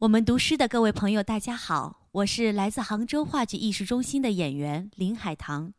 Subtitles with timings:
[0.00, 5.72] 我们读诗的各位朋友，大家好，我是来自杭州话剧艺术中心的演员林海棠。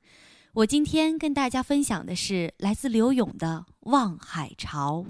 [0.53, 5.05] 我今天跟大家分享的是来自刘勇的《望海潮》。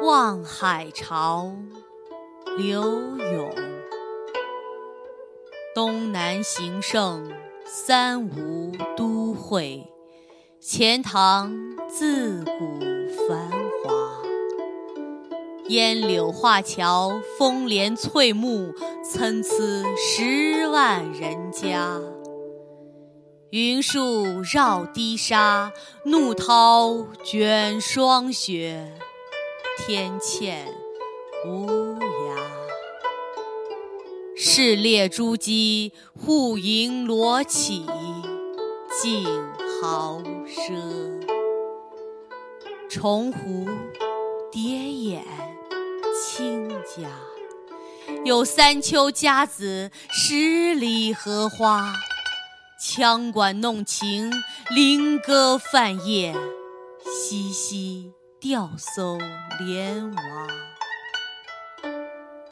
[0.04, 1.54] 《望海潮》
[2.58, 2.82] 刘
[3.18, 3.54] 永，
[5.74, 7.30] 东南形胜，
[7.66, 9.86] 三吴都会，
[10.58, 11.54] 钱塘
[11.86, 12.80] 自古
[13.28, 13.50] 繁
[13.84, 14.22] 华。
[15.68, 18.72] 烟柳画桥，风帘翠幕，
[19.04, 19.50] 参差
[19.94, 22.00] 十万人家。
[23.50, 25.70] 云树绕堤沙，
[26.06, 28.94] 怒涛卷霜雪。
[29.76, 30.56] 天堑
[31.46, 31.98] 无，
[34.48, 37.84] 市列珠玑，户盈罗绮，
[39.02, 39.24] 竞
[39.82, 40.72] 豪奢。
[42.88, 43.66] 重湖
[44.52, 45.24] 叠眼
[46.14, 47.10] 清嘉，
[48.24, 51.92] 有三秋佳子，十里荷花。
[52.80, 54.30] 羌管弄晴，
[54.70, 56.32] 菱歌泛夜，
[57.04, 58.12] 淅淅。
[58.38, 59.18] 钓叟
[59.58, 60.46] 莲娃，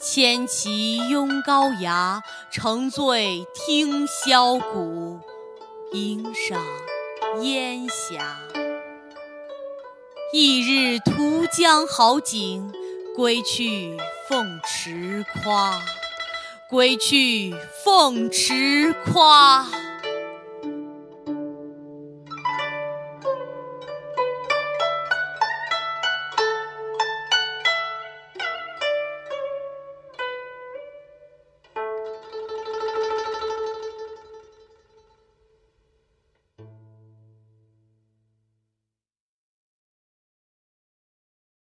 [0.05, 5.19] 千骑拥高牙，乘醉听箫鼓，
[5.93, 6.63] 吟赏
[7.41, 8.39] 烟霞。
[10.31, 12.71] 一日图江好景，
[13.17, 13.97] 归去
[14.29, 15.81] 凤池夸，
[16.69, 19.67] 归去凤池夸。